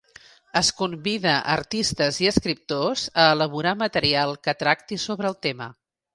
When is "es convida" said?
0.59-1.33